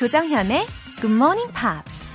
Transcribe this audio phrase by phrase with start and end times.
[0.00, 0.64] 조정현의
[1.02, 2.14] Good Morning Pops.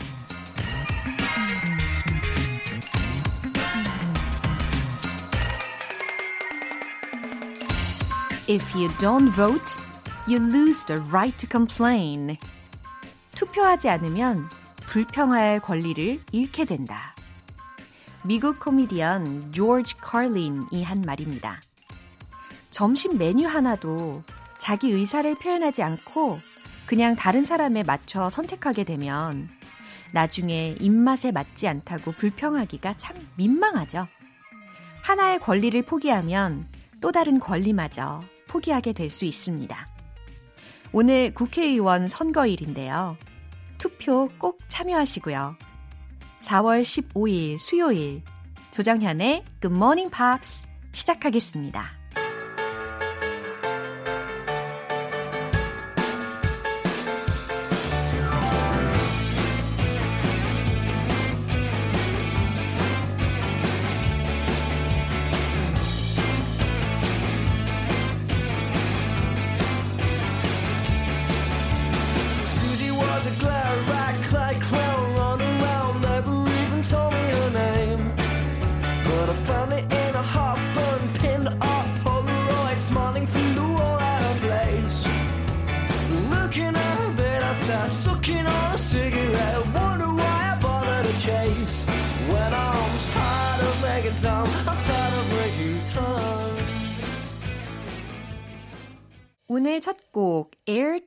[8.49, 9.77] If you don't vote,
[10.27, 12.37] you lose the right to complain.
[13.35, 14.49] 투표하지 않으면
[14.87, 17.13] 불평할 권리를 잃게 된다.
[18.23, 21.61] 미국 코미디언 조지 칼린이 한 말입니다.
[22.71, 24.23] 점심 메뉴 하나도
[24.57, 26.39] 자기 의사를 표현하지 않고
[26.85, 29.49] 그냥 다른 사람에 맞춰 선택하게 되면
[30.13, 34.07] 나중에 입맛에 맞지 않다고 불평하기가 참 민망하죠.
[35.01, 36.67] 하나의 권리를 포기하면
[37.01, 39.87] 또 다른 권리마저 포기하게 될 수 있습니다.
[40.93, 43.17] 오늘 국회의원 선거일인데요.
[43.77, 45.57] 투표 꼭 참여하시고요.
[46.41, 48.23] 4월 15일 수요일
[48.71, 52.04] 조정현의 Good Morning Pops 시작하겠습니다.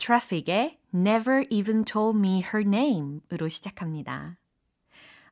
[0.09, 4.39] Traffic의 Never Even Told Me Her Name으로 시작합니다.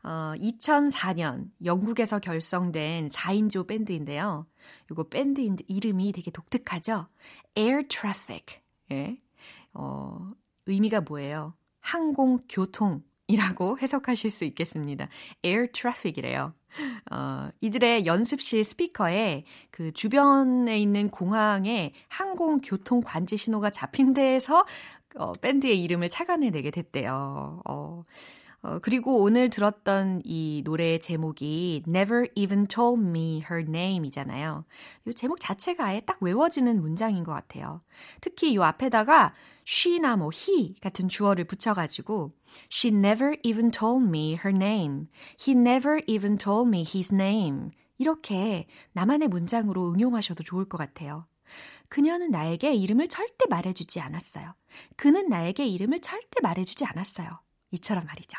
[0.03, 4.47] 어, 2004년 영국에서 결성된 4인조 밴드인데요.
[4.91, 7.07] 이거 밴드 이름이 되게 독특하죠?
[7.57, 8.61] Air Traffic.
[8.91, 9.19] 예.
[9.73, 10.33] 어,
[10.67, 11.55] 의미가 뭐예요?
[11.81, 15.09] 항공교통이라고 해석하실 수 있겠습니다.
[15.43, 16.53] Air Traffic이래요.
[17.11, 24.65] 어, 이들의 연습실 스피커에 그 주변에 있는 공항에 항공 교통 관제 신호가 잡힌 데에서
[25.17, 27.63] 어, 밴드의 이름을 착안해내게 됐대요.
[27.69, 28.05] 어,
[28.63, 34.65] 어, 그리고 오늘 들었던 이 노래의 제목이 Never Even Told Me Her Name이잖아요.
[35.07, 37.83] 이 제목 자체가 아예 딱 외워지는 문장인 것 같아요.
[38.21, 39.35] 특히 이 앞에다가
[39.67, 42.33] she나 뭐 he 같은 주어를 붙여가지고
[42.73, 45.09] She never even told me her name.
[45.41, 47.71] He never even told me his name.
[47.99, 51.27] 이렇게 나만의 문장으로 응용하셔도 좋을 것 같아요.
[51.89, 54.55] 그녀는 나에게 이름을 절대 말해주지 않았어요.
[54.97, 57.46] 그는 나에게 이름을 절대 말해주지 않았어요.
[57.71, 58.39] 이처럼 말이죠.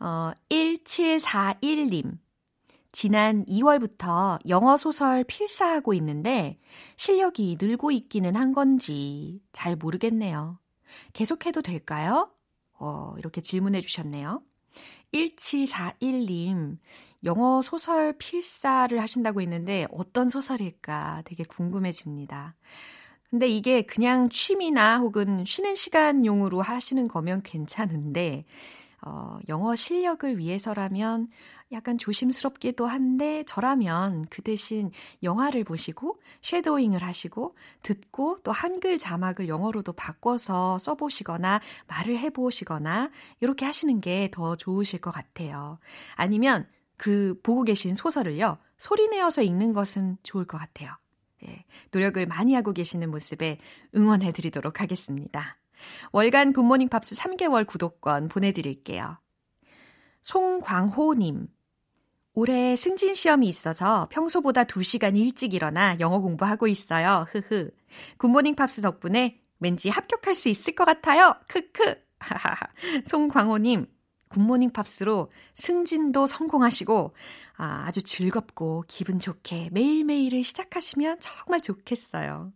[0.00, 2.18] 어, 1741님.
[2.92, 6.60] 지난 2월부터 영어 소설 필사하고 있는데
[6.96, 10.60] 실력이 늘고 있기는 한 건지 잘 모르겠네요.
[11.12, 12.30] 계속해도 될까요?
[12.78, 14.42] 어, 이렇게 질문해 주셨네요.
[15.12, 16.78] 1741님,
[17.24, 22.54] 영어 소설 필사를 하신다고 했는데 어떤 소설일까 되게 궁금해집니다.
[23.30, 28.44] 근데 이게 그냥 취미나 혹은 쉬는 시간용으로 하시는 거면 괜찮은데,
[29.02, 31.28] 어, 영어 실력을 위해서라면
[31.72, 34.90] 약간 조심스럽기도 한데 저라면 그 대신
[35.22, 44.00] 영화를 보시고 쉐도잉을 하시고 듣고 또 한글 자막을 영어로도 바꿔서 써보시거나 말을 해보시거나 이렇게 하시는
[44.00, 45.78] 게 더 좋으실 것 같아요.
[46.14, 50.90] 아니면 그 보고 계신 소설을요 소리 내어서 읽는 것은 좋을 것 같아요.
[51.46, 53.58] 예, 노력을 많이 하고 계시는 모습에
[53.94, 55.58] 응원해 드리도록 하겠습니다.
[56.12, 59.18] 월간 굿모닝 팝스 3개월 구독권 보내드릴게요.
[60.22, 61.48] 송광호님.
[62.36, 67.26] 올해 승진 시험이 있어서 평소보다 2시간 일찍 일어나 영어 공부하고 있어요.
[67.30, 67.70] 흐흐.
[68.18, 71.36] 굿모닝 팝스 덕분에 왠지 합격할 수 있을 것 같아요.
[71.46, 72.02] 크크.
[73.04, 73.86] 송광호님,
[74.34, 77.14] 굿모닝 팝스로 승진도 성공하시고,
[77.56, 82.52] 아, 아주 즐겁고 기분 좋게 매일매일을 시작하시면 정말 좋겠어요.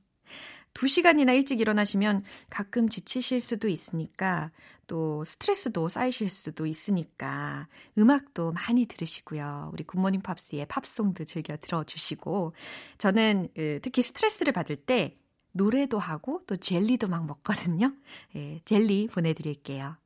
[0.75, 4.51] 2시간이나 일찍 일어나시면 가끔 지치실 수도 있으니까
[4.89, 9.71] 또 스트레스도 쌓이실 수도 있으니까 음악도 많이 들으시고요.
[9.73, 12.55] 우리 굿모닝 팝스의 팝송도 즐겨 들어주시고
[12.99, 13.49] 저는
[13.83, 15.17] 특히 스트레스를 받을 때
[15.53, 17.93] 노래도 하고 또 젤리도 막 먹거든요.
[18.37, 19.97] 예, 젤리 보내드릴게요.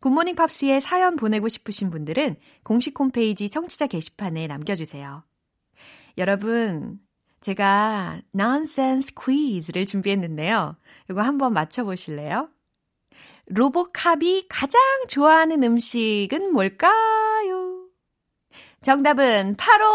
[0.00, 5.24] 굿모닝 팝스에 사연 보내고 싶으신 분들은 공식 홈페이지 청취자 게시판에 남겨주세요.
[6.18, 7.00] 여러분,
[7.40, 10.76] 제가 nonsense quiz를 준비했는데요.
[11.10, 12.48] 이거 한번 맞춰보실래요?
[13.46, 17.86] 로보캅이 가장 좋아하는 음식은 뭘까요?
[18.82, 19.86] 정답은 바로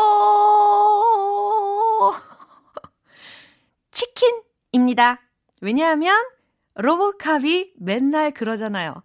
[3.91, 5.21] 치킨입니다.
[5.61, 6.17] 왜냐하면
[6.75, 9.03] 로보캅이 맨날 그러잖아요.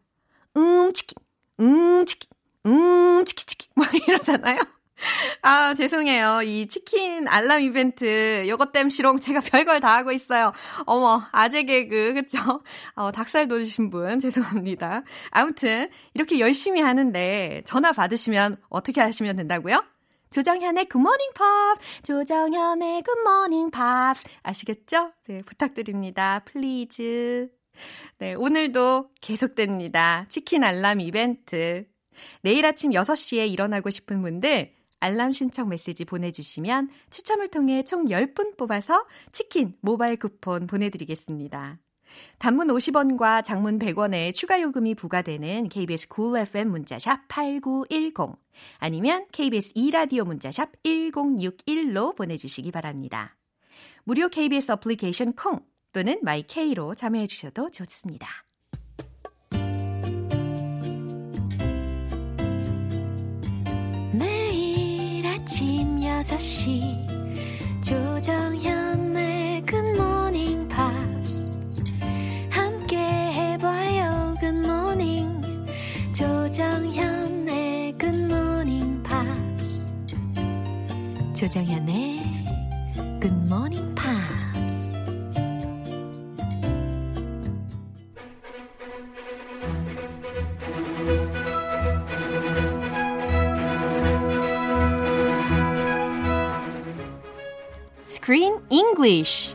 [0.58, 1.16] 음, 치킨,
[1.60, 2.28] 음, 치킨,
[2.66, 3.68] 음, 치킨, 치킨.
[3.76, 4.58] 막 이러잖아요.
[5.42, 6.42] 아, 죄송해요.
[6.42, 10.52] 이 치킨 알람 이벤트, 요것 땜시롱 제가 별걸 다 하고 있어요.
[10.86, 12.38] 어머, 아재 개그, 그쵸?
[12.94, 15.02] 어, 닭살 돋으신 분, 죄송합니다.
[15.30, 19.84] 아무튼, 이렇게 열심히 하는데, 전화 받으시면 어떻게 하시면 된다고요?
[20.30, 24.16] 조정현의 굿모닝 팝, 조정현의 굿모닝 팝.
[24.42, 25.12] 아시겠죠?
[25.26, 26.42] 네, 부탁드립니다.
[26.44, 27.57] please.
[28.18, 30.26] 네, 오늘도 계속됩니다.
[30.28, 31.86] 치킨 알람 이벤트.
[32.42, 39.06] 내일 아침 6시에 일어나고 싶은 분들, 알람 신청 메시지 보내주시면 추첨을 통해 총 10분 뽑아서
[39.32, 41.78] 치킨 모바일 쿠폰 보내드리겠습니다.
[42.38, 48.36] 단문 50원과 장문 100원의 추가 요금이 부과되는 KBS cool FM 문자샵 8910
[48.78, 53.36] 아니면 KBS 2라디오 문자샵 1061로 보내주시기 바랍니다.
[54.04, 55.60] 무료 KBS 어플리케이션 콩
[55.92, 58.28] 또는 마이케이로 참여해 주셔도 좋습니다.
[64.12, 67.18] 매일 아침 6시
[67.82, 71.50] 조정현의 굿모닝 팝스
[72.50, 75.42] 함께 해봐요 good morning
[76.14, 79.86] 조정현의 굿모닝 팝스
[81.34, 82.20] 조정현의
[83.20, 83.67] 굿모닝
[98.28, 99.54] Screen English.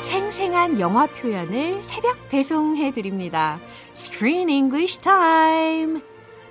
[0.00, 3.60] 생생한 영화 표현을 새벽 배송해 드립니다.
[3.94, 6.02] Screen English Time.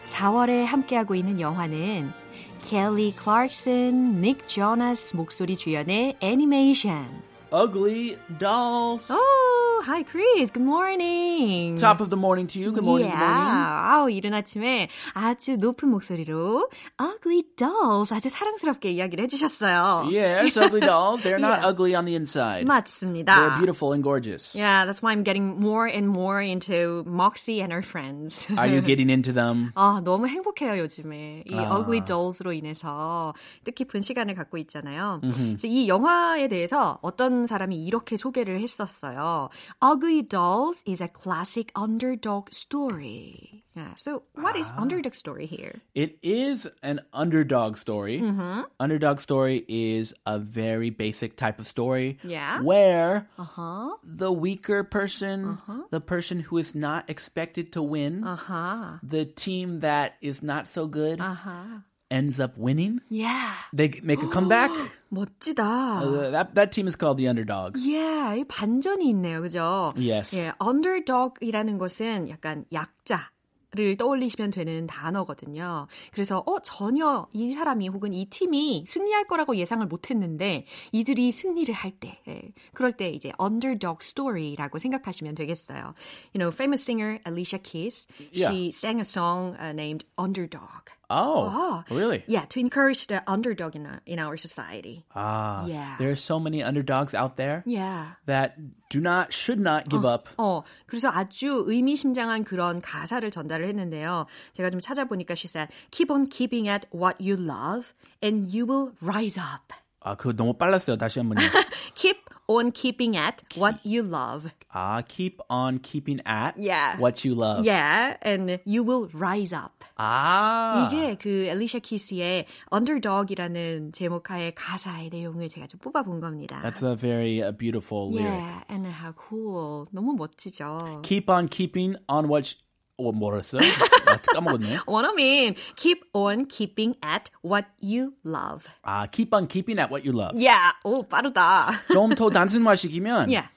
[0.05, 2.22] 4월에 함께하고 있는 영화는
[2.63, 7.21] 켈리 클락슨, 닉 조나스 목소리 주연의 애니메이션.
[7.51, 9.11] Ugly dolls.
[9.11, 9.42] Oh,
[9.85, 10.49] hi Chris.
[10.49, 11.75] Good morning.
[11.75, 12.71] Top of the morning to you.
[12.71, 13.09] Good morning.
[13.09, 13.19] yeah.
[13.19, 13.83] Good morning.
[13.83, 16.69] 아우, 이른 아침에 아주 높은 목소리로
[16.99, 20.07] Ugly Dolls 아주 사랑스럽게 이야기를 해 주셨어요.
[20.09, 21.23] Yes, ugly dolls.
[21.23, 21.67] They're not Yeah.
[21.67, 22.65] ugly on the inside.
[22.65, 23.35] 맞습니다.
[23.35, 24.55] They're beautiful and gorgeous.
[24.55, 28.47] Yeah, that's why I'm getting more and more into Moxie and her friends.
[28.57, 29.71] Are you getting into them?
[29.75, 31.43] 아, 너무 행복해요, 요즘에.
[31.51, 31.75] 이 아.
[31.77, 33.33] Ugly Dolls로 인해서
[33.65, 35.19] 뜻깊은 시간을 갖고 있잖아요.
[35.21, 39.49] 그래서 이 영화에 대해서 어떤 사람이 이렇게 소개를 했었어요.
[39.81, 43.65] Ugly Dolls is a classic underdog story.
[43.75, 45.81] Yeah, so what is underdog story here?
[45.95, 48.21] It is an underdog story.
[48.21, 48.61] Mm-hmm.
[48.79, 52.61] Underdog story is a very basic type of story Yeah.
[52.61, 53.95] where Uh-huh.
[54.03, 55.57] the weaker person,
[55.89, 58.99] the person who is not expected to win, Uh-huh.
[59.03, 61.79] the team that is not so good Uh-huh.
[62.13, 63.01] Ends up winning.
[63.09, 63.53] Yeah.
[63.73, 64.69] They make a comeback.
[65.09, 66.01] 멋지다.
[66.01, 67.77] Uh, that that team is called the underdog.
[67.77, 69.41] Yeah, 이 반전이 있네요.
[69.41, 69.89] 그죠?
[69.97, 70.35] Yes.
[70.37, 73.33] 예, underdog이라는 것은 약간 약자
[73.75, 75.87] 를 떠올리시면 되는 단어거든요.
[76.11, 81.73] 그래서 어 전혀 이 사람이 혹은 이 팀이 승리할 거라고 예상을 못 했는데 이들이 승리를
[81.73, 85.95] 할 때, 예, 그럴 때 이제 underdog story라고 생각하시면 되겠어요.
[86.35, 88.53] You know, famous singer Alicia Keys, Yeah.
[88.53, 90.92] she sang a song uh, named Underdog.
[91.10, 91.84] Oh, Ah.
[91.88, 92.22] really?
[92.28, 95.06] Yeah, to encourage the underdog in our, in our society.
[95.16, 95.96] Ah, Yeah.
[95.98, 98.16] There are so many underdogs out there Yeah.
[98.26, 98.56] that
[98.90, 100.28] do not, should not give up.
[100.36, 104.26] 어, 그래서 아주 의미심장한 그런 가사를 전달을 했는데요.
[104.52, 108.92] 제가 좀 찾아보니까 she said, keep on keeping at what you love and you will
[109.00, 109.72] rise up.
[110.04, 110.96] 아, 그거 너무 빨랐어요.
[110.98, 111.40] 다시 한 번요.
[111.94, 114.52] Keep on keeping at what you love.
[114.72, 116.96] 아, keep on keeping at Yeah.
[117.00, 117.64] what you love.
[117.66, 119.81] Yeah, and you will rise up.
[119.95, 126.61] 아, 이게 그 엘리샤 키스의 Underdog이라는 제목하의 가사의 내용을 제가 좀 뽑아본 겁니다.
[126.63, 128.31] that's a very uh, beautiful lyric.
[128.31, 129.85] yeah, and how cool.
[129.93, 131.01] 너무 멋지죠.
[131.03, 132.55] Keep on keeping on what.
[132.95, 133.59] 어, 뭐랬어요?
[134.05, 134.81] 아, 까먹었네.
[134.85, 138.69] 원어민 keep on keeping at what you love.
[138.83, 140.37] 아, keep on keeping at what you love.
[140.37, 141.71] Yeah, 오 빠르다.
[141.91, 143.49] 좀 더 단순화시키면 yeah.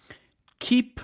[0.58, 1.02] keep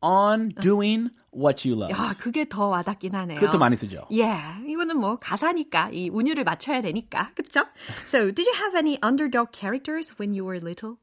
[0.00, 1.92] on doing what you love.
[1.92, 3.38] 야, 그게 더 와닿긴 하네요.
[3.38, 4.06] 그것도 많이 쓰죠.
[4.10, 7.65] Yeah, 이거는 뭐 가사니까 이 운율을 맞춰야 되니까, 그렇죠?
[8.07, 10.97] So, did you have any underdog characters when you were little?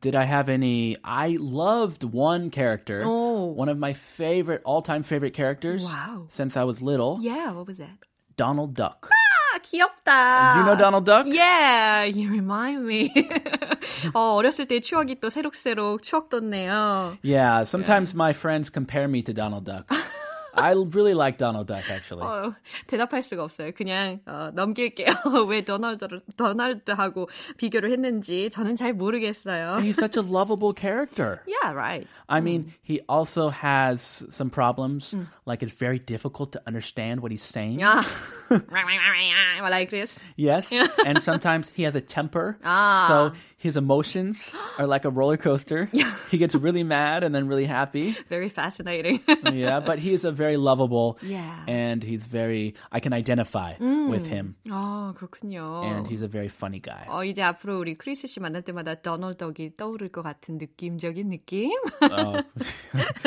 [0.00, 0.96] Did I have any?
[1.04, 3.02] I loved one character.
[3.04, 3.44] Oh.
[3.54, 6.26] One of my favorite, all time favorite characters Wow.
[6.28, 7.18] since I was little.
[7.20, 7.98] Yeah, what was that?
[8.36, 9.08] Donald Duck.
[9.54, 10.52] 아, 귀엽다.
[10.52, 11.26] Do you know Donald Duck?
[11.28, 13.12] Yeah, you remind me.
[14.12, 17.16] 어, 어렸을 때 추억이 또 새록새록 추억 돋네요.
[17.22, 19.86] Yeah, sometimes my friends compare me to Donald Duck.
[20.58, 22.24] I really like Donald Duck actually.
[22.24, 22.54] 어,
[22.86, 23.72] 대답할 수가 없어요.
[23.72, 25.46] 그냥 어, 넘길게요.
[25.48, 29.76] 왜 도널드를 도널드하고 비교를 했는지 저는 잘 모르겠어요.
[29.80, 31.42] He's such a lovable character.
[31.46, 32.08] Yeah, right.
[32.28, 35.14] I mean, he also has some problems.
[35.44, 37.80] Like it's very difficult to understand what he's saying.
[37.80, 38.02] Yeah.
[39.70, 40.18] like this.
[40.36, 40.72] Yes.
[41.04, 42.58] and sometimes he has a temper.
[42.62, 45.88] So his emotions are like a roller coaster.
[46.30, 48.16] he gets really mad and then really happy.
[48.28, 49.20] Very fascinating.
[49.52, 51.64] Yeah, but he's a very lovable Yeah.
[51.66, 55.84] and he's very I can identify with him 아, 그렇군요.
[55.84, 57.06] and he's a very funny guy.
[57.08, 61.72] 어, 이제 앞으로 우리 크리스 씨 만날 때마다 도널드덕이 떠오를 것 같은 느낌적인 느낌?
[62.02, 62.42] 어,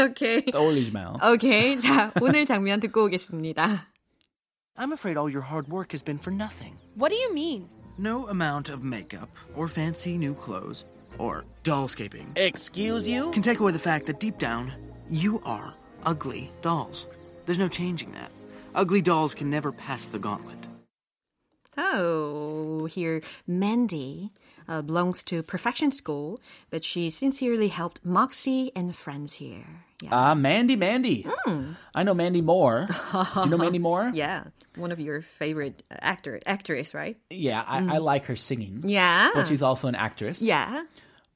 [0.04, 0.46] 오케이.
[0.46, 1.16] 떠올리지 마요.
[1.24, 1.78] 오케이.
[1.80, 3.93] 자, 오늘 장면 듣고 오겠습니다.
[4.77, 6.77] I'm afraid all your hard work has been for nothing.
[6.97, 7.69] What do you mean?
[7.97, 10.85] No amount of makeup, or fancy new clothes,
[11.17, 13.31] or dollscaping Excuse you?
[13.31, 14.73] can take away the fact that deep down,
[15.09, 17.07] you are ugly dolls.
[17.47, 18.33] There's no changing that.
[18.75, 20.67] Ugly dolls can never pass the gauntlet.
[21.77, 24.33] Oh, here Mandy
[24.69, 26.41] uh, belongs to Perfection School,
[26.71, 29.85] but she sincerely helped Moxie and friends here.
[30.03, 30.11] Yeah.
[30.13, 31.27] Ah, Mandy, Mandy.
[31.27, 31.73] Hmm.
[31.95, 32.87] I know Mandy Moore.
[33.13, 34.11] Do you know Mandy Moore?
[34.13, 34.45] yeah,
[34.77, 37.17] one of your favorite actor actress, right?
[37.31, 37.91] Yeah, I, I hmm.
[38.05, 38.83] like her singing.
[38.87, 39.31] Yeah.
[39.35, 40.43] But she's also an actress.
[40.43, 40.85] yeah.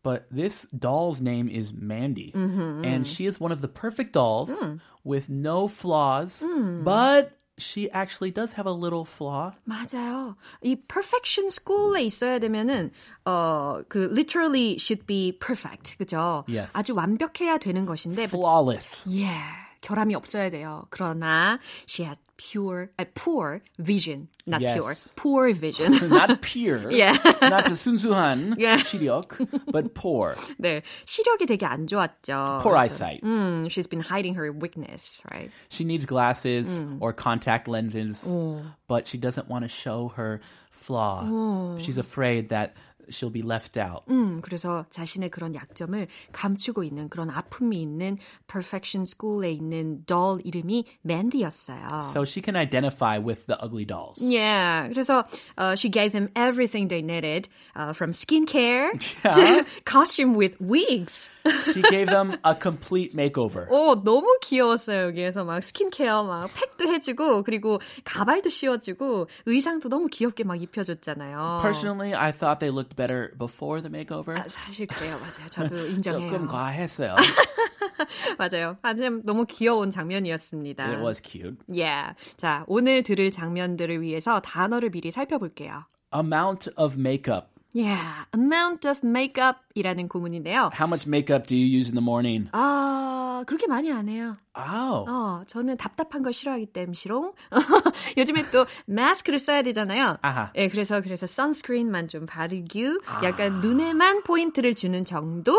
[0.03, 2.33] But this doll's name is Mandy.
[2.35, 2.85] Mm-hmm.
[2.85, 4.77] And she is one of the perfect dolls hmm.
[5.05, 6.43] with no flaws.
[6.83, 9.52] But she actually does have a little flaw.
[9.68, 10.36] 맞아요.
[10.64, 12.92] 이 perfection school에 있어야 되면은
[13.26, 15.96] 어 그 literally should be perfect.
[15.98, 16.44] 그죠?
[16.48, 16.72] Yes.
[16.76, 19.06] 아주 완벽해야 되는 것인데 but Flawless.
[19.08, 20.86] Yeah, 결함이 없어야 돼요.
[20.90, 24.74] 그러나 she had pure, uh, poor vision, not Yes.
[24.80, 26.10] pure, poor vision.
[26.10, 26.90] Not pure.
[26.92, 27.16] Yeah.
[27.42, 28.82] Not 순수한 Yeah.
[28.84, 29.38] 시력,
[29.72, 30.36] but poor.
[30.58, 32.60] 네, 시력이 되게 안 좋았죠.
[32.64, 33.22] Poor 그래서, eyesight.
[33.24, 35.52] 음, she's been hiding her weakness, right?
[35.70, 36.98] She needs glasses Mm.
[37.02, 38.62] or contact lenses, Oh.
[38.88, 41.78] but she doesn't want to show her flaw.
[41.78, 42.74] She's afraid that
[43.10, 44.04] she'll be left out.
[44.10, 50.86] 음, 그래서 자신의 그런 약점을 감추고 있는 그런 아픔이 있는 Perfection School에 있는 doll 이름이
[51.06, 51.88] Mandy였어요.
[52.14, 54.22] So she can identify with the ugly dolls.
[54.22, 55.26] Yeah, 그래서
[55.58, 58.92] uh, she gave them everything they needed, uh, from skincare
[59.34, 61.30] to costume with wigs.
[61.74, 63.68] She gave them a complete makeover.
[63.70, 65.08] 오, 너무 귀여웠어요.
[65.08, 71.60] 여기에서 막 스킨케어 막 팩도 해주고 그리고 가발도 씌워주고 의상도 너무 귀엽게 막 입혀줬잖아요.
[71.62, 74.37] Personally, I thought they looked better before the makeover.
[74.37, 75.49] 아, 사실 그래요, 맞아요.
[75.49, 76.31] 저도 인정해요.
[76.31, 77.15] 조금 과했어요.
[78.39, 78.77] 맞아요.
[78.83, 80.85] 하지만 너무 귀여운 장면이었습니다.
[80.85, 81.57] It was cute.
[81.69, 82.15] Yeah.
[82.37, 85.85] 자, 오늘 들을 장면들을 위해서 단어를 미리 살펴볼게요.
[86.15, 87.47] Amount of makeup.
[87.75, 90.71] Yeah, amount of makeup이라는 구문인데요.
[90.73, 92.49] How much makeup do you use in the morning?
[92.53, 94.37] 아, 그렇게 많이 안 해요.
[94.57, 95.09] Oh.
[95.09, 97.33] 어, 저는 답답한 걸 싫어하기 때문이롱.
[98.17, 100.17] 요즘에 또 마스크를 써야 되잖아요.
[100.23, 100.51] 아하.
[100.57, 105.53] 예, 그래서 그래서 선스크린만 좀 바르고 약간 눈에만 포인트를 주는 정도?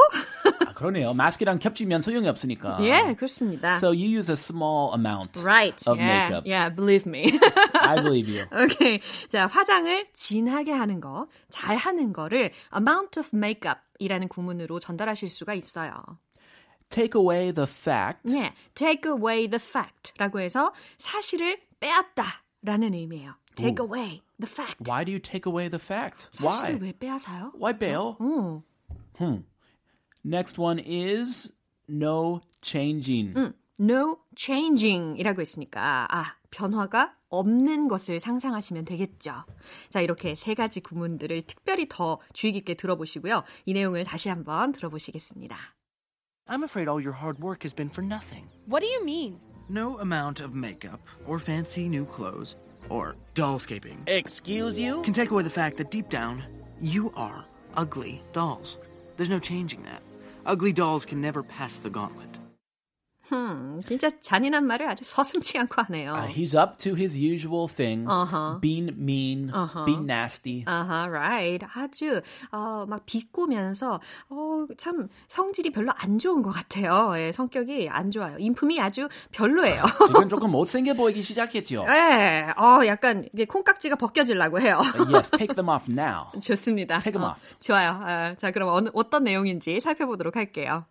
[0.67, 1.13] 아, 그러네요.
[1.13, 2.79] 마스크랑 겹치면 소용이 없으니까.
[2.81, 3.75] 예, 그렇습니다.
[3.75, 5.81] So you use a small amount right.
[5.87, 6.45] of yeah, makeup.
[6.45, 7.31] yeah, believe me.
[7.75, 8.47] I believe you.
[8.51, 8.99] 오케이.
[9.29, 15.93] 자, 화장을 진하게 하는 거, 잘 하는 거를 amount of makeup이라는 구문으로 전달하실 수가 있어요.
[16.89, 23.35] Take away the fact 예, take away the fact라고 해서 사실을 빼앗다라는 의미예요.
[23.55, 24.89] Take away the fact.
[24.89, 26.29] Why do you take away the fact?
[26.33, 26.79] 사실을 Why?
[26.81, 27.51] 왜 빼앗아요?
[27.55, 28.15] Why bail?
[28.19, 28.63] 어.
[30.25, 31.51] Next one is
[31.87, 33.33] no changing.
[33.80, 39.44] No changing이라고 했으니까 아 변화가 없는 것을 상상하시면 되겠죠.
[39.88, 43.42] 자 이렇게 세 가지 구문들을 특별히 더 주의 깊게 들어보시고요.
[43.66, 45.56] 이 내용을 다시 한번 들어보시겠습니다.
[46.46, 48.46] I'm afraid all your hard work has been for nothing.
[48.68, 49.40] What do you mean?
[49.68, 52.56] No amount of makeup, or fancy new clothes,
[52.90, 55.00] or dollscaping Excuse you?
[55.02, 56.44] can take away the fact that deep down,
[56.82, 58.78] you are ugly dolls.
[59.16, 60.02] There's no changing that.
[60.44, 62.38] Ugly dolls can never pass the gauntlet.
[63.31, 66.13] 음, 진짜 잔인한 말을 아주 서슴치 않고 하네요.
[66.13, 68.59] Uh, he's up to his usual thing, Uh-huh.
[68.61, 69.51] being mean,
[69.85, 70.63] being nasty.
[70.65, 71.65] 아하, right.
[71.75, 72.21] 아주
[72.51, 77.13] 어, 막 비꼬면서 어, 참 성질이 별로 안 좋은 것 같아요.
[77.17, 78.37] 예, 성격이 안 좋아요.
[78.39, 79.81] 인품이 아주 별로예요.
[80.07, 81.85] 지금 조금 못생겨 보이기 시작했죠.
[81.89, 84.79] 예, 어, 약간 이게 콩깍지가 벗겨지려고 해요.
[85.13, 86.27] yes, take them off now.
[86.41, 86.99] 좋습니다.
[86.99, 87.41] Take 'em 어, off.
[87.59, 87.99] 좋아요.
[88.01, 90.85] 아, 자, 그럼 어느, 어떤 내용인지 살펴보도록 할게요.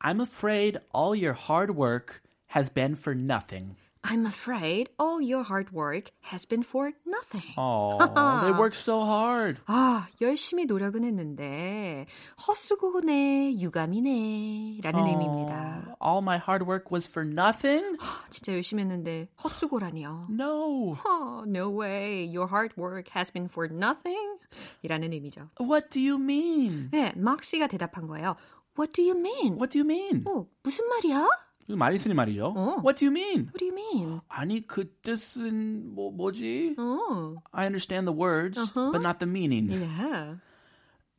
[0.00, 3.76] I'm afraid all your hard work has been for nothing.
[4.04, 7.54] I'm afraid all your hard work has been for nothing.
[7.56, 7.98] Oh,
[8.42, 9.60] they worked so hard.
[9.68, 12.06] 아, 열심히 노력은 했는데
[12.48, 15.94] 헛수고네, 유감이네 라는 의미입니다.
[16.04, 17.96] All my hard work was for nothing?
[18.00, 20.26] 아, 진짜 열심히 했는데 헛수고라니요.
[20.30, 20.96] No.
[21.06, 22.24] Oh, no way.
[22.24, 24.40] Your hard work has been for nothing.
[24.82, 25.48] 이라는 의미죠.
[25.60, 26.90] What do you mean?
[26.90, 28.34] 네, 막씨가 대답한 거예요.
[28.76, 29.54] What do you mean?
[29.56, 30.24] What do you mean?
[30.26, 31.28] 어, 무슨 말이야?
[31.68, 32.54] 이거 말이 쓰니 말이죠.
[32.56, 32.76] 어.
[32.82, 33.46] What do you mean?
[33.52, 34.20] What do you mean?
[34.28, 36.76] 아니 그 뜻은 뭐 뭐지?
[36.78, 39.70] 어, I understand the words, but not the meaning.
[39.70, 40.36] yeah.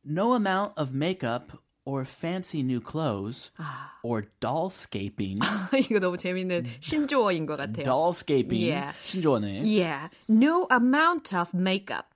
[0.04, 1.52] No amount of makeup
[1.86, 3.50] or fancy new clothes
[4.02, 5.40] or dollscaping.
[5.78, 7.84] 이거 너무 재밌는 신조어인 것 같아요.
[7.84, 8.60] dollscaping.
[8.60, 8.92] Yeah.
[9.04, 9.62] 신조어네.
[9.64, 12.06] Yeah, no amount of makeup.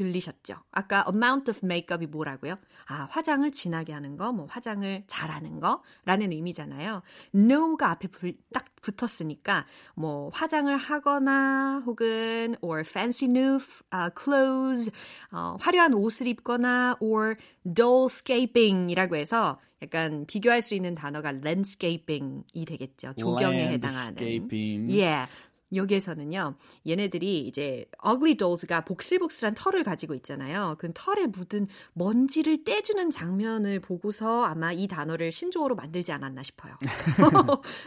[0.00, 0.54] 딱 들리셨죠?
[0.72, 2.56] 아까 amount of makeup이 뭐라고요?
[2.86, 7.02] 아, 화장을 진하게 하는 거, 뭐 화장을 잘하는 거라는 의미잖아요.
[7.34, 13.58] no가 앞에 불, 딱 붙었으니까 뭐 화장을 하거나 혹은 or fancy new
[13.92, 14.90] uh, clothes,
[15.32, 23.14] 어, 화려한 옷을 입거나 or dollscaping이라고 해서 약간 비교할 수 있는 단어가 landscaping이 되겠죠.
[23.14, 24.16] 조경에 해당하는.
[24.16, 24.98] Landscaping.
[24.98, 25.26] 예.
[25.74, 26.54] 여기에서는요,
[26.86, 30.76] 얘네들이 이제 ugly dolls가 복실복실한 털을 가지고 있잖아요.
[30.78, 36.76] 그 털에 묻은 먼지를 떼주는 장면을 보고서 아마 이 단어를 신조어로 만들지 않았나 싶어요.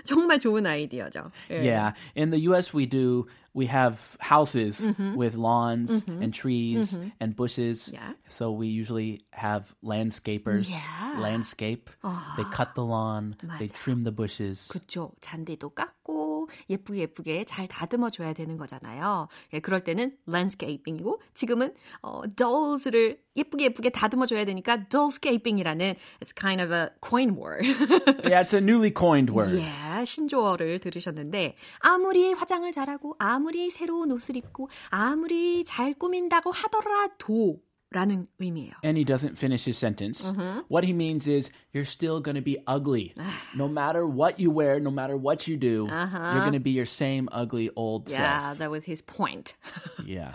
[0.05, 1.31] 정말 좋은 아이디어죠.
[1.51, 1.57] 예.
[1.57, 2.73] Yeah, in the U.S.
[2.73, 3.25] we do.
[3.55, 4.81] We have houses
[5.15, 7.87] with lawns and trees and bushes.
[7.93, 8.13] Yeah.
[8.27, 10.67] So we usually have landscapers.
[10.67, 11.21] Yeah.
[11.21, 11.91] Landscape.
[12.35, 13.35] They cut the lawn.
[13.59, 13.73] They 맞아요.
[13.73, 14.69] trim the bushes.
[14.69, 15.11] 그쵸.
[15.21, 16.32] 잔디도 깎고
[16.69, 19.27] 예쁘게 예쁘게 잘 다듬어 줘야 되는 거잖아요.
[19.53, 26.61] 예, 그럴 때는 landscaping이고 지금은 어, dolls를 예쁘게 예쁘게 다듬어 줘야 되니까 dollscaping이라는 it's kind
[26.61, 27.65] of a coin word.
[28.29, 29.59] yeah, it's a newly coined word.
[29.59, 37.61] 예, 신조어를 들으셨는데 아무리 화장을 잘하고 아무리 새로운 옷을 입고 아무리 잘 꾸민다고 하더라도
[37.92, 38.74] 라는 의미예요.
[38.84, 40.20] And he doesn't finish his sentence.
[40.68, 43.14] What he means is you're still going to be ugly.
[43.56, 46.84] no matter what you wear, no matter what you do, you're going to be your
[46.84, 48.58] same ugly old Yeah, self.
[48.58, 49.56] that was his point.
[50.04, 50.34] Yeah.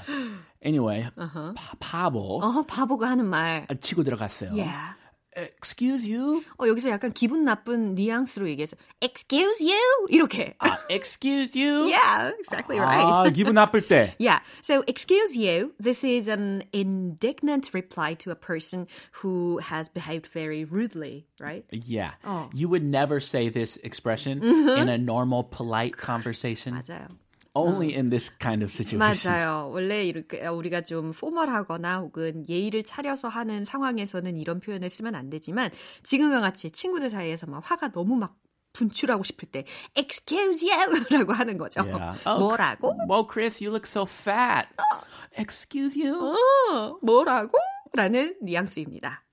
[0.63, 3.67] Anyway, 바, 바보 어, 바보가 하는 말.
[3.69, 4.55] 아, 치고 들어갔어요.
[4.55, 4.95] Yeah.
[5.37, 6.43] Excuse you?
[6.59, 10.55] 어, 여기서 약간 기분 나쁜 뉘앙스로 얘기해서 excuse you 이렇게.
[10.59, 11.87] 아, excuse you?
[11.89, 13.03] yeah, exactly right.
[13.03, 14.13] 아, 기분 나쁠 때.
[14.19, 14.39] Yeah.
[14.61, 15.73] So, excuse you.
[15.79, 18.87] This is an indignant reply to a person
[19.23, 21.65] who has behaved very rudely, right?
[21.71, 22.11] Yeah.
[22.23, 22.49] 어.
[22.53, 26.75] You would never say this expression in a normal, polite conversation.
[26.75, 27.07] 맞아요.
[27.60, 28.98] Only in this kind of situation.
[29.32, 29.70] 맞아요.
[29.72, 35.70] 원래 이렇게 우리가 좀 포멀하거나 혹은 예의를 차려서 하는 상황에서는 이런 표현을 쓰면 안 되지만
[36.04, 38.36] 지금과 같이 친구들 사이에서 막 화가 너무 막
[38.72, 39.64] 분출하고 싶을 때
[39.96, 41.80] excuse you라고 하는 거죠.
[41.82, 42.18] Yeah.
[42.26, 42.96] Oh, 뭐라고?
[43.08, 44.68] Well, Chris, you look so fat.
[45.36, 46.14] Excuse you?
[46.14, 47.58] 어, 뭐라고?
[47.94, 49.24] 라는 뉘앙스입니다.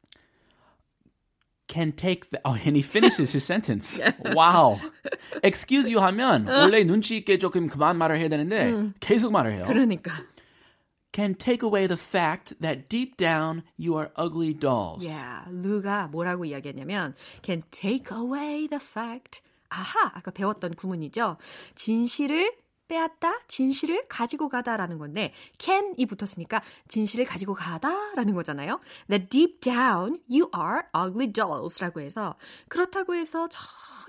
[1.68, 2.40] Can take the.
[2.44, 4.00] Oh, and he finishes his sentence.
[4.35, 4.81] Wow.
[5.44, 9.64] Excuse you 하면 원래 눈치 있게 조금 그만 말을 해야 되는데 계속 말을 해요.
[9.66, 10.11] 그러니까.
[11.12, 15.05] Can take away the fact that deep down you are ugly dolls.
[15.05, 19.42] Yeah, 루가 뭐라고 이야기했냐면 can take away the fact.
[19.68, 21.37] 아하, 아까 배웠던 구문이죠.
[21.76, 22.53] 진실을
[22.88, 28.80] 빼앗다, 진실을 가지고 가다라는 건데 can이 붙었으니까 진실을 가지고 가다라는 거잖아요.
[29.10, 32.36] That deep down you are ugly dolls라고 해서
[32.67, 33.60] 그렇다고 해서 저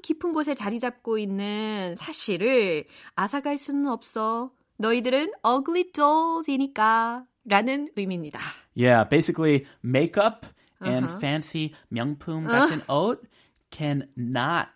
[0.02, 4.52] 깊은 곳에 자리 잡고 있는 사실을 앗아갈 수는 없어.
[4.78, 8.40] 너희들은 ugly dolls이니까 라는 의미입니다.
[8.76, 10.46] Yeah, basically makeup
[10.84, 13.22] and fancy 명품 같은 옷
[13.70, 14.68] can not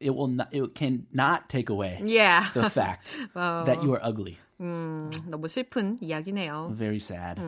[0.00, 2.50] it will not it can not take away Yeah.
[2.54, 4.38] the fact that you are ugly.
[4.60, 6.70] 음, 너무 슬픈 이야기네요.
[6.74, 7.40] Very sad.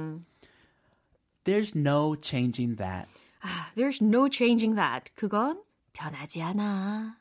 [1.44, 3.09] There's no changing that.
[3.42, 5.11] 아, there's no changing that.
[5.14, 5.61] 그건
[5.92, 7.16] 변하지 않아.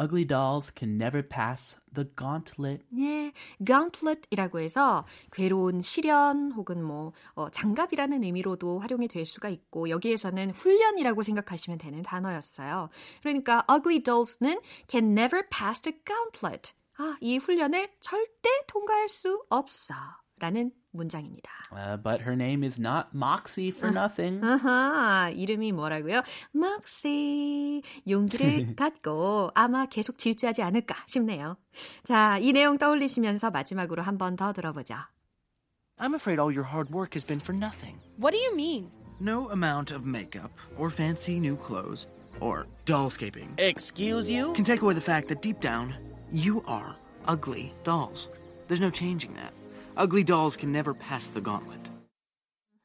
[0.00, 2.82] Ugly dolls can never pass the gauntlet.
[2.98, 3.32] 예,
[3.62, 11.22] gauntlet이라고 해서 괴로운 시련 혹은 뭐 어, 장갑이라는 의미로도 활용이 될 수가 있고 여기에서는 훈련이라고
[11.22, 12.88] 생각하시면 되는 단어였어요.
[13.20, 16.72] 그러니까 ugly dolls는 can never pass the gauntlet.
[16.96, 19.94] 아, 이 훈련을 절대 통과할 수 없어.
[20.39, 21.49] 라는 문장입니다.
[21.71, 24.41] Uh, but her name is not Moxie for nothing.
[24.45, 26.21] 아하, 이름이 뭐라고요?
[26.51, 31.57] 막시 용기를 갖고 아마 계속 질주하지 않을까 싶네요.
[32.03, 34.95] 자, 이 내용 떠올리시면서 마지막으로 한 번 더 들어보죠.
[35.97, 37.97] I'm afraid all your hard work has been for nothing.
[38.19, 38.91] What do you mean?
[39.21, 42.07] No amount of makeup or fancy new clothes
[42.41, 44.51] or dollscaping Excuse you?
[44.53, 45.95] can take away the fact that deep down
[46.33, 48.27] you are ugly dolls.
[48.67, 49.53] There's no changing that.
[49.97, 51.89] Ugly dolls can never pass the gauntlet.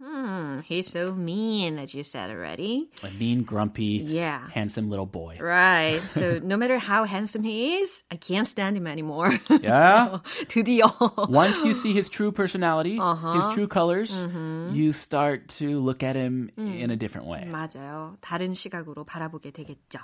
[0.03, 2.89] Hmm, he's so mean, as you said already.
[3.03, 4.49] A mean, grumpy, Yeah.
[4.49, 5.37] handsome little boy.
[5.39, 6.01] Right.
[6.17, 9.29] So no matter how handsome he is, I can't stand him anymore.
[9.61, 10.21] Yeah.
[10.49, 10.89] 드디어.
[11.29, 13.35] Once you see his true personality, Uh-huh.
[13.45, 14.73] his true colors, Mm-hmm.
[14.73, 16.81] you start to look at him Mm.
[16.81, 17.45] in a different way.
[17.53, 18.17] 맞아요.
[18.23, 20.01] 다른 시각으로 바라보게 되겠죠.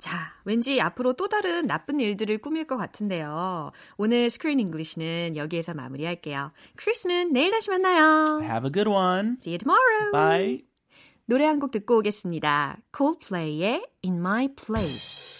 [0.00, 3.70] 자, 왠지 앞으로 또 다른 나쁜 일들을 꾸밀 것 같은데요.
[3.98, 6.52] 오늘 스크린 잉글리시는 여기에서 마무리할게요.
[6.76, 8.40] 크리스는 내일 다시 만나요.
[8.42, 9.36] Have a good one.
[9.42, 10.10] See you tomorrow.
[10.12, 10.64] Bye.
[11.26, 12.78] 노래 한 곡 듣고 오겠습니다.
[12.96, 15.39] Coldplay의 In My Place.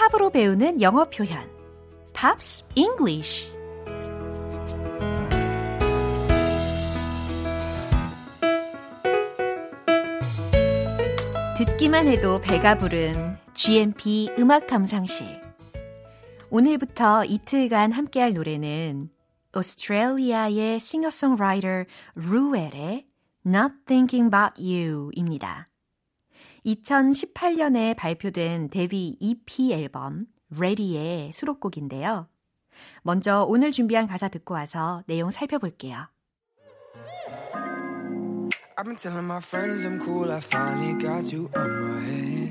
[0.00, 1.46] 팝으로 배우는 영어 표현.
[2.14, 3.52] Pops English.
[11.58, 15.38] 듣기만 해도 배가 부른 GMP 음악 감상실.
[16.48, 19.10] 오늘부터 이틀간 함께할 노래는
[19.54, 21.84] 오스트레일리아의 싱어송라이터
[22.14, 23.06] 루엘의
[23.44, 25.69] Not Thinking About You입니다.
[26.64, 32.28] 2018년에 발표된 데뷔 EP 앨범 Ready의 수록곡인데요.
[33.02, 36.08] 먼저 오늘 준비한 가사 듣고 와서 내용 살펴볼게요.
[38.76, 42.50] I've been telling my friends I'm cool, I finally got you on my head.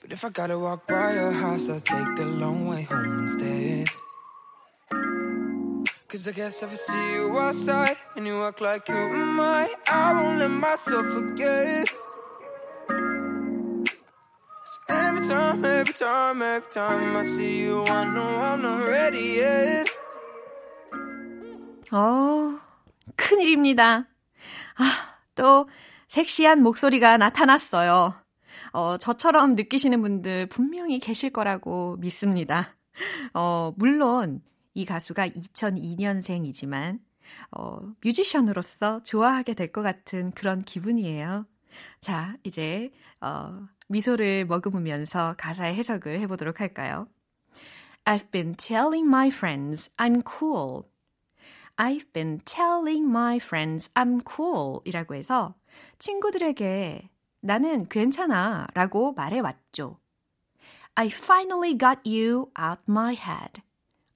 [0.00, 3.86] But if I gotta walk by your house, I'll take the long way home instead.
[6.08, 10.12] Cause I guess if I see you outside and you act like you might, I
[10.12, 11.88] won't let myself forget.
[14.64, 19.40] So every time, every time, every time I see you, I know I'm not ready
[19.40, 19.90] yet.
[21.90, 22.60] 어,
[23.16, 24.06] 큰일입니다.
[24.76, 24.84] 아,
[25.34, 25.68] 또
[26.06, 28.14] 섹시한 목소리가 나타났어요.
[28.72, 32.76] 어, 저처럼 느끼시는 분들 분명히 계실 거라고 믿습니다.
[33.34, 34.40] 어, 물론
[34.76, 37.00] 이 가수가 2002년생이지만
[37.50, 41.46] 어, 뮤지션으로서 좋아하게 될 것 같은 그런 기분이에요.
[42.00, 47.08] 자, 이제 어, 미소를 머금으면서 가사의 해석을 해보도록 할까요?
[48.04, 50.84] I've been telling my friends I'm cool.
[51.76, 55.54] I've been telling my friends I'm cool 이라고 해서
[55.98, 57.08] 친구들에게
[57.40, 59.98] 나는 괜찮아 라고 말해왔죠.
[60.94, 63.62] I finally got you out my head.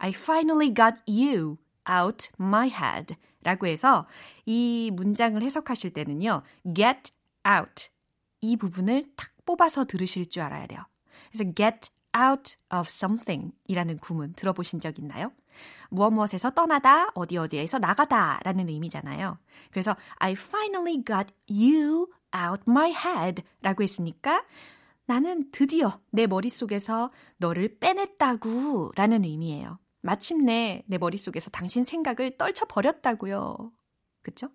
[0.01, 1.59] I finally got you
[1.89, 4.07] out my head 라고 해서
[4.47, 6.43] 이 문장을 해석하실 때는요.
[6.75, 7.13] get
[7.47, 7.89] out
[8.41, 10.81] 이 부분을 탁 뽑아서 들으실 줄 알아야 돼요.
[11.31, 15.33] 그래서 get out of something 이라는 구문 들어보신 적 있나요?
[15.91, 19.39] 무엇 무엇에서 떠나다, 어디 어디에서 나가다 라는 의미잖아요.
[19.71, 24.45] 그래서 I finally got you out my head 라고 했으니까
[25.07, 29.80] 나는 드디어 내 머릿속에서 너를 빼냈다고 라는 의미예요.
[30.01, 33.73] 마침내 내 머릿속에서 당신 생각을 떨쳐버렸다고요.
[34.23, 34.49] 그쵸?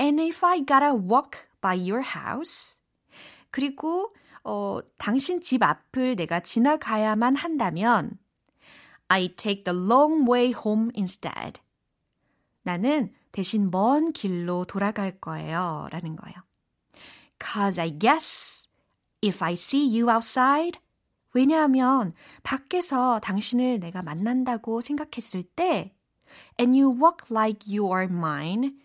[0.00, 2.78] And if I gotta walk by your house
[3.50, 8.18] 그리고 어, 당신 집 앞을 내가 지나가야만 한다면
[9.08, 11.60] I take the long way home instead.
[12.62, 15.88] 나는 대신 먼 길로 돌아갈 거예요.
[15.90, 16.36] 라는 거예요.
[17.42, 18.68] Cause I guess
[19.22, 20.78] if I see you outside
[21.34, 25.94] 왜냐하면 밖에서 당신을 내가 만난다고 생각했을 때
[26.60, 28.76] and you walk like you are mine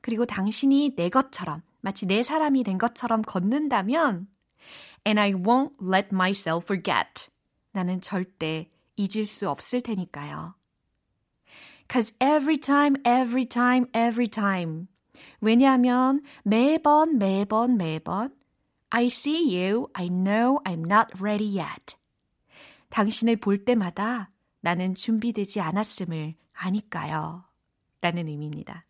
[0.00, 4.28] 그리고 당신이 내 것처럼 마치 내 사람이 된 것처럼 걷는다면
[5.06, 7.28] and I won't let myself forget.
[7.72, 10.54] 나는 절대 잊을 수 없을 테니까요.
[11.90, 14.86] Cause every time, every time, every time.
[15.40, 18.30] 왜냐하면 매번, 매번, 매번
[18.96, 21.96] I see you, I know I'm not ready yet.
[22.90, 24.30] 당신을 볼 때마다
[24.60, 27.42] 나는 준비되지 않았음을 아니까요.
[28.00, 28.86] 라는 의미입니다.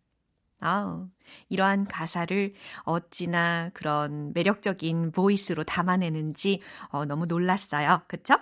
[0.60, 1.08] 아우,
[1.48, 8.02] 이러한 가사를 어찌나 그런 매력적인 보이스로 담아내는지 어, 너무 놀랐어요.
[8.06, 8.34] 그쵸?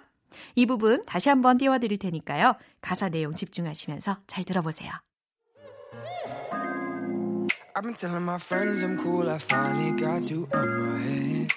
[0.56, 2.54] 이 부분 다시 한번 띄워드릴 테니까요.
[2.80, 4.90] 가사 내용 집중하시면서 잘 들어보세요.
[7.74, 11.50] I've been telling my friends I'm cool, I finally got you on my head.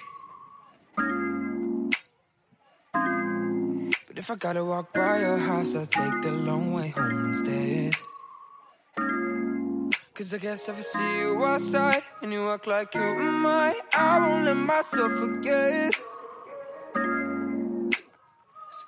[4.08, 7.92] But if I gotta walk by your house, I'll take the long way home instead.
[10.14, 14.18] Cause I guess if I see you outside and you act like you my, I
[14.20, 15.92] won't let myself forget.
[15.94, 16.16] 'Cause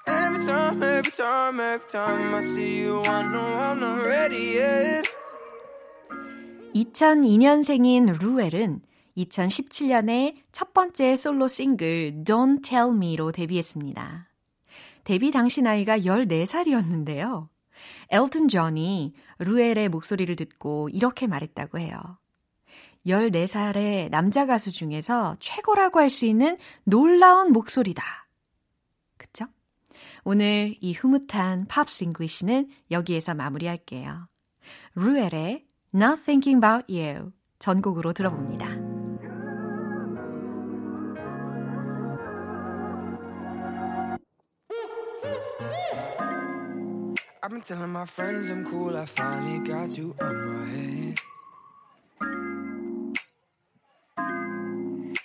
[0.06, 5.06] every time, every time, every time I see you, I know I'm not ready yet.
[6.78, 8.82] 2002년생인 루엘은
[9.16, 14.30] 2017년에 첫 번째 솔로 싱글 Don't Tell Me로 데뷔했습니다.
[15.02, 17.48] 데뷔 당시 나이가 14살이었는데요.
[18.10, 21.98] 엘튼 존이 루엘의 목소리를 듣고 이렇게 말했다고 해요.
[23.06, 28.02] 14살의 남자 가수 중에서 최고라고 할 수 있는 놀라운 목소리다.
[29.16, 29.46] 그쵸?
[30.24, 34.28] 오늘 이 흐뭇한 팝스 잉글리시는 여기에서 마무리할게요.
[34.94, 35.67] 루엘의
[35.98, 38.68] Not Thinking About You 전곡으로 들어봅니다.
[47.42, 51.18] I've been telling my friends I'm cool, I finally got you on my head.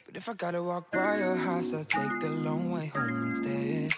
[0.08, 3.94] But if I gotta walk by your house, I'll take the long way home instead.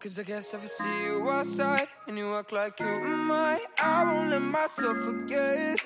[0.00, 3.60] Cause I guess if I see you outside and you act like you and my,
[3.82, 5.76] I won't let myself forget.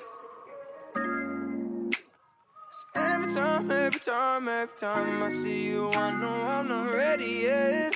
[2.71, 7.43] 'Cause every time, every time, every time I see you, I know I'm not ready
[7.43, 7.93] yet.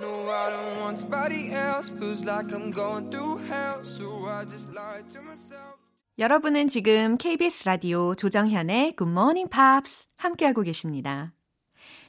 [0.00, 1.88] No, I don't want somebody else.
[1.90, 5.78] Feels like I'm going through hell, so I just lie to myself.
[6.18, 11.32] 여러분은 지금 KBS 라디오 조정현의 Good Morning Pops 함께하고 계십니다.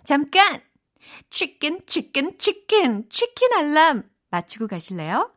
[0.03, 0.61] 잠깐!
[1.29, 5.31] 치킨, 치킨, 치킨, 치킨 알람 맞추고 가실래요?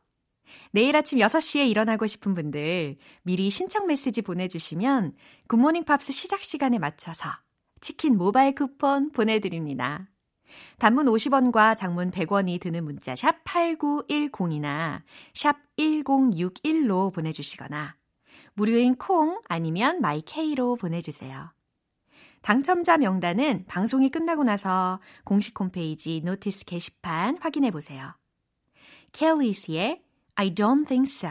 [0.70, 5.14] 내일 아침 6시에 일어나고 싶은 분들 미리 신청 메시지 보내주시면
[5.48, 7.30] Good Morning Pops 시작 시간에 맞춰서
[7.80, 10.08] 치킨 모바일 쿠폰 보내드립니다.
[10.78, 15.02] 단문 50원과 장문 100원이 드는 문자 샵 8910이나
[15.34, 17.96] 샵 1061로 보내주시거나
[18.54, 21.52] 무료인 콩 아니면 my K로 보내주세요.
[22.48, 28.14] 당첨자 명단은 방송이 끝나고 나서 공식 홈페이지 notice 게시판 확인해 보세요.
[29.12, 30.00] 켈리스의
[30.34, 31.28] I don't think so.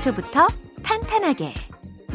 [0.00, 0.46] 기초부터
[0.82, 1.52] 탄탄하게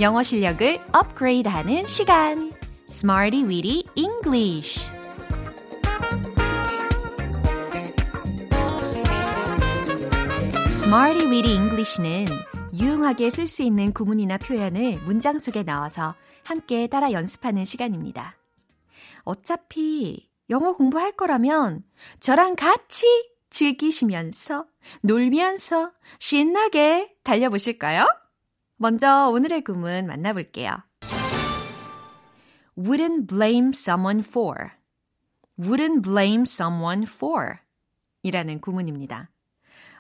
[0.02, 2.52] 영어 실력을 업그레이드하는 시간
[2.90, 4.82] Smarty Weedy English
[10.68, 12.26] Smarty Weedy English는
[12.74, 18.36] 유용하게 쓸 수 있는 구문이나 표현을 문장 속에 넣어서 함께 따라 연습하는 시간입니다.
[19.26, 21.84] 어차피 영어 공부할 거라면
[22.20, 23.06] 저랑 같이
[23.56, 24.66] 즐기시면서
[25.02, 28.06] 놀면서 신나게 달려보실까요?
[28.76, 30.76] 먼저 오늘의 구문 만나볼게요.
[32.78, 34.72] wouldn't blame someone for
[35.58, 37.60] wouldn't blame someone for
[38.24, 39.30] 이라는 구문입니다.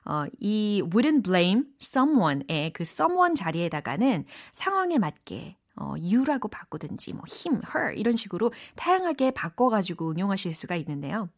[0.03, 7.61] 어, 이 wouldn't blame someone의 그 someone 자리에다가는 상황에 맞게 어, you라고 바꾸든지 뭐 him,
[7.73, 11.29] her 이런 식으로 다양하게 바꿔가지고 응용하실 수가 있는데요.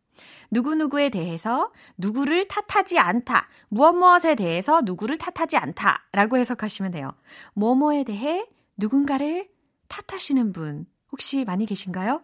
[0.51, 3.47] 누구누구에 대해서 누구를 탓하지 않다.
[3.69, 6.08] 무엇 무엇에 대해서 누구를 탓하지 않다.
[6.12, 7.12] 라고 해석하시면 돼요.
[7.53, 8.45] 뭐뭐에 대해
[8.77, 9.49] 누군가를
[9.88, 12.21] 탓하시는 분 혹시 많이 계신가요?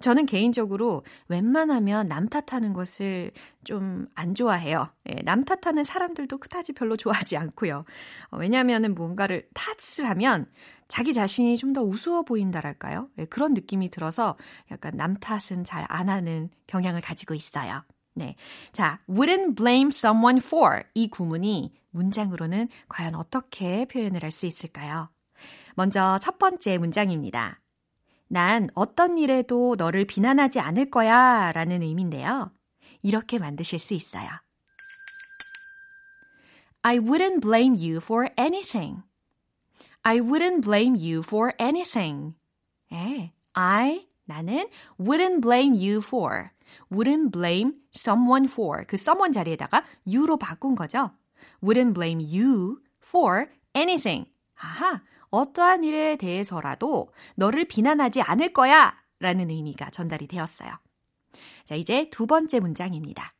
[0.00, 3.30] 저는 개인적으로 웬만하면 남 탓하는 것을
[3.64, 4.88] 좀 안 좋아해요.
[5.10, 7.84] 예, 남 탓하는 사람들도 그다지 별로 좋아하지 않고요.
[8.30, 10.46] 어, 왜냐하면 뭔가를 탓을 하면
[10.88, 13.08] 자기 자신이 좀 더 우스워 보인다랄까요?
[13.18, 14.36] 예, 그런 느낌이 들어서
[14.70, 17.82] 약간 남 탓은 잘 안 하는 경향을 가지고 있어요.
[18.14, 18.34] 네.
[18.72, 25.10] 자, wouldn't blame someone for 이 구문이 문장으로는 과연 어떻게 표현을 할 수 있을까요?
[25.74, 27.60] 먼저 첫 번째 문장입니다.
[28.28, 32.52] 난 어떤 일에도 너를 비난하지 않을 거야 라는 의미인데요.
[33.02, 34.28] 이렇게 만드실 수 있어요.
[36.82, 39.02] I wouldn't blame you for anything.
[40.02, 42.34] I wouldn't blame you for anything.
[42.92, 46.50] 예, I, 나는 wouldn't blame you for.
[46.90, 48.84] wouldn't blame someone for.
[48.86, 51.10] 그 someone 자리에다가 you로 바꾼 거죠.
[51.62, 54.30] wouldn't blame you for anything.
[54.56, 60.70] 아하, 어떠한 일에 대해서라도 너를 비난하지 않을 거야 라는 의미가 전달이 되었어요.
[61.64, 63.34] 자, 이제 두 번째 문장입니다.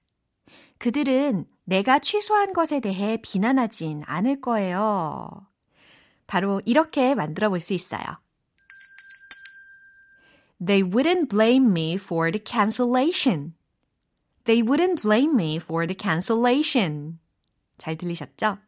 [0.79, 5.47] 그들은 내가 취소한 것에 대해 비난하진 않을 거예요.
[6.27, 8.03] 바로 이렇게 만들어 볼 수 있어요.
[10.65, 13.55] They wouldn't blame me for the cancellation.
[14.45, 17.19] They wouldn't blame me for the cancellation.
[17.77, 18.59] 잘 들리셨죠?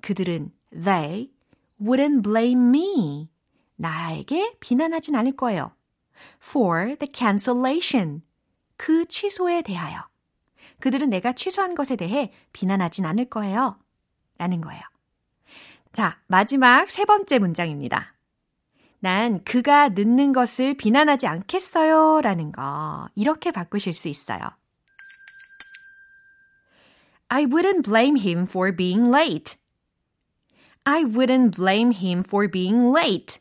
[0.00, 1.30] 그들은 they
[1.80, 3.30] wouldn't blame me.
[3.76, 5.72] 나에게 비난하진 않을 거예요.
[6.42, 8.22] For the cancellation.
[8.76, 10.08] 그 취소에 대하여.
[10.80, 13.78] 그들은 내가 취소한 것에 대해 비난하진 않을 거예요.
[14.38, 14.82] 라는 거예요.
[15.92, 18.14] 자, 마지막 세 번째 문장입니다.
[19.00, 22.20] 난 그가 늦는 것을 비난하지 않겠어요.
[22.20, 23.08] 라는 거.
[23.14, 24.40] 이렇게 바꾸실 수 있어요.
[27.28, 29.56] I wouldn't blame him for being late.
[30.84, 33.40] I wouldn't blame him for being late.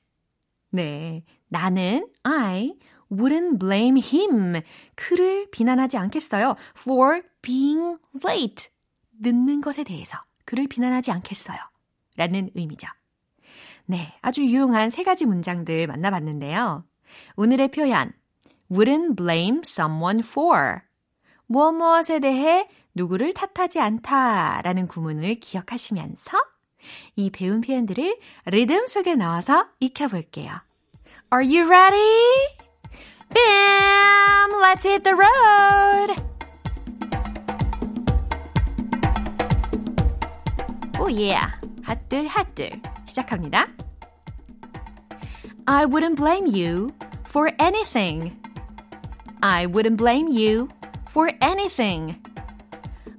[0.71, 1.23] 네.
[1.47, 2.73] 나는 I
[3.11, 4.61] wouldn't blame him.
[4.95, 6.55] 그를 비난하지 않겠어요.
[6.77, 8.69] for being late.
[9.19, 11.57] 늦는 것에 대해서 그를 비난하지 않겠어요.
[12.15, 12.87] 라는 의미죠.
[13.85, 14.13] 네.
[14.21, 16.83] 아주 유용한 세 가지 문장들 만나봤는데요.
[17.35, 18.11] 오늘의 표현.
[18.69, 20.81] wouldn't blame someone for.
[21.45, 26.37] 무엇 무엇에 대해 누구를 탓하지 않다 라는 구문을 기억하시면서
[27.16, 30.52] 이 배운 표현들을 리듬 속에 넣어서 익혀볼게요.
[31.32, 32.56] Are you ready?
[33.32, 34.60] Bam!
[34.60, 36.32] Let's hit the road!
[41.00, 41.34] 오, 예.
[41.34, 41.62] Yeah.
[41.82, 42.70] 핫들, 핫들.
[43.06, 43.66] 시작합니다.
[45.66, 46.90] I wouldn't blame you
[47.28, 48.36] for anything.
[49.42, 50.68] I wouldn't blame you
[51.10, 52.16] for anything.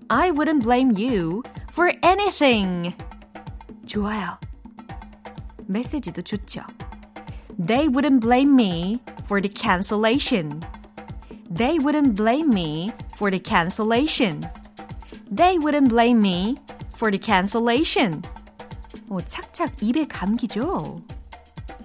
[0.10, 2.94] I wouldn't blame you for anything.
[3.88, 4.38] 좋아요.
[5.68, 6.62] 메시지도 좋죠.
[7.58, 10.62] They wouldn't blame me for the cancellation.
[11.50, 14.42] They wouldn't blame me for the cancellation.
[15.30, 16.58] They wouldn't blame me
[16.96, 18.22] for the cancellation.
[19.10, 21.02] 오, 착착 입에 감기죠.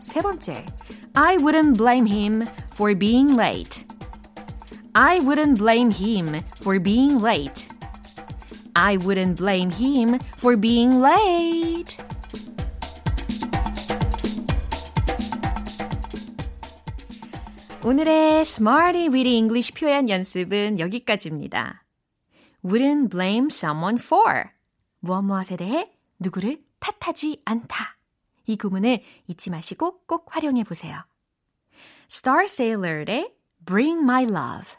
[0.01, 0.64] 세 번째.
[1.14, 3.85] I wouldn't blame him for being late.
[4.95, 7.69] I wouldn't blame him for being late.
[8.76, 11.98] I wouldn't blame him for being late.
[17.84, 21.84] 오늘의 Smarty Weedy English 표현 연습은 여기까지입니다.
[22.64, 24.46] Wouldn't blame someone for.
[25.00, 27.98] 무엇 무엇에 대해 누구를 탓하지 않다.
[28.48, 31.04] 이 구문을 잊지 마시고 꼭 활용해 보세요.
[32.10, 33.34] Star Sailor의
[33.66, 34.78] Bring My Love.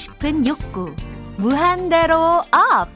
[0.00, 0.94] 싶은 욕구.
[1.36, 2.90] 무한대로 up.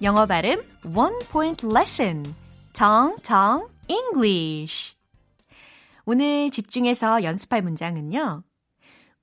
[0.00, 2.34] 영어 발음 one point lesson.
[2.72, 4.96] 정정 English.
[6.06, 8.42] 오늘 집중해서 연습할 문장은요.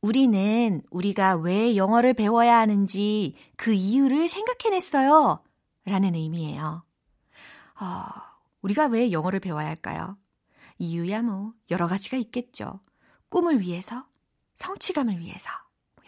[0.01, 5.41] 우리는 우리가 왜 영어를 배워야 하는지 그 이유를 생각해냈어요.
[5.85, 6.83] 라는 의미예요.
[7.81, 8.05] 어,
[8.61, 10.19] 우리가 왜 영어를 배워야 할까요?
[10.77, 12.79] 이유야 뭐 여러 가지가 있겠죠.
[13.29, 14.05] 꿈을 위해서,
[14.53, 15.49] 성취감을 위해서,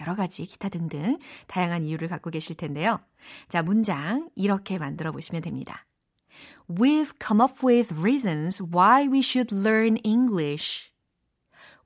[0.02, 1.18] 여러 가지 기타 등등
[1.48, 3.00] 다양한 이유를 갖고 계실 텐데요.
[3.48, 5.86] 자, 문장 이렇게 만들어 보시면 됩니다.
[6.70, 10.92] We've come up with reasons why we should learn English.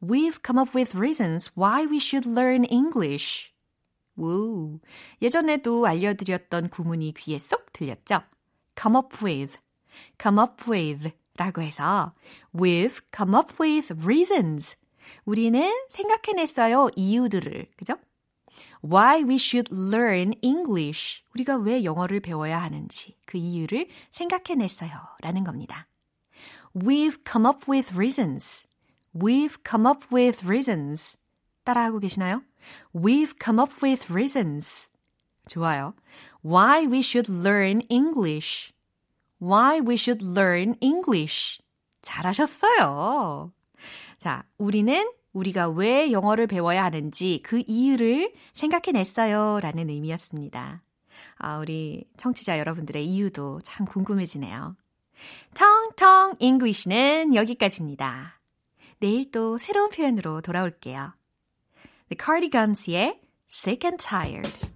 [0.02, 3.52] We've come up with reasons why we should learn English.
[4.18, 4.80] 우,
[5.22, 8.22] 예전에도 알려드렸던 구문이 귀에 쏙 들렸죠?
[8.80, 9.58] come up with,
[10.18, 12.14] come up with 라고 해서
[12.54, 14.78] we've come up with reasons.
[15.26, 16.90] 우리는 생각해냈어요.
[16.96, 17.68] 이유들을.
[17.78, 17.96] 그죠?
[18.84, 21.24] Why we should learn English.
[21.36, 24.92] 우리가 왜 영어를 배워야 하는지 그 이유를 생각해냈어요.
[25.22, 25.88] 라는 겁니다.
[26.76, 28.68] We've come up with reasons.
[29.14, 31.18] We've come up with reasons.
[31.64, 32.42] 따라하고 계시나요?
[32.94, 34.90] We've come up with reasons.
[35.48, 35.94] 좋아요.
[36.44, 38.72] Why we should learn English.
[39.42, 41.60] Why we should learn English.
[42.02, 43.52] 잘하셨어요.
[44.20, 49.60] 자, 우리는 우리가 왜 영어를 배워야 하는지 그 이유를 생각해냈어요.
[49.62, 50.84] 라는 의미였습니다.
[51.38, 54.76] 아, 우리 청취자 여러분들의 이유도 참 궁금해지네요.
[55.54, 58.40] 텅텅 English는 여기까지입니다.
[59.00, 61.14] 내일 또 새로운 표현으로 돌아올게요.
[62.10, 64.69] The Cardigans의 Sick and Tired.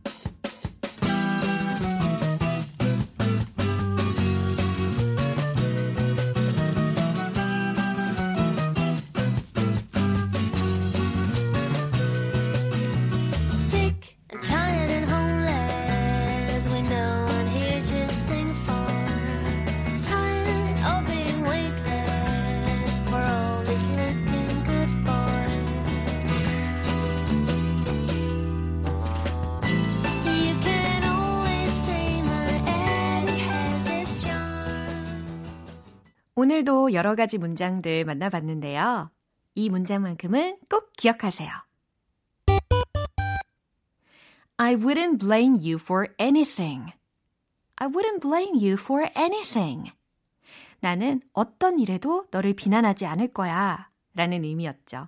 [36.43, 39.09] 오늘도 여러 가지 문장들 만나봤는데요.
[39.55, 41.49] 이 문장만큼은 꼭 기억하세요.
[44.57, 46.91] I wouldn't blame you for anything.
[47.77, 49.93] I wouldn't blame you for anything.
[50.81, 53.89] 나는 어떤 일에도 너를 비난하지 않을 거야.
[54.13, 55.07] 라는 의미였죠.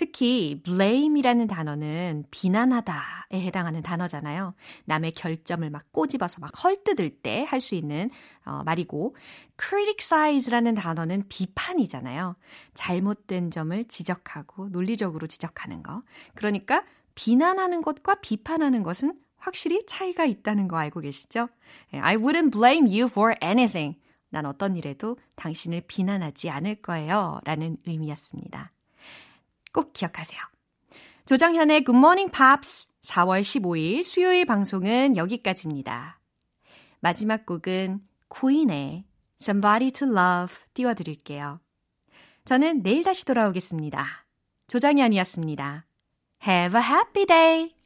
[0.00, 4.54] 특히 blame이라는 단어는 비난하다에 해당하는 단어잖아요.
[4.86, 8.08] 남의 결점을 막 꼬집어서 막 헐뜯을 때 할 수 있는
[8.46, 9.14] 어, 말이고
[9.58, 12.34] criticize라는 단어는 비판이잖아요.
[12.72, 16.00] 잘못된 점을 지적하고 논리적으로 지적하는 거.
[16.34, 16.82] 그러니까
[17.14, 21.50] 비난하는 것과 비판하는 것은 확실히 차이가 있다는 거 알고 계시죠?
[21.92, 24.00] 예, I wouldn't blame you for anything.
[24.30, 27.40] 난 어떤 일에도 당신을 비난하지 않을 거예요.
[27.44, 28.72] 라는 의미였습니다.
[29.72, 30.40] 꼭 기억하세요.
[31.26, 36.18] 조정현의 Good Morning Pops 4월 15일 수요일 방송은 여기까지입니다.
[37.00, 39.04] 마지막 곡은 퀸의
[39.40, 41.60] Somebody to Love 띄워드릴게요.
[42.44, 44.26] 저는 내일 다시 돌아오겠습니다.
[44.68, 45.86] 조정현이었습니다.
[46.46, 47.79] Have a happy day!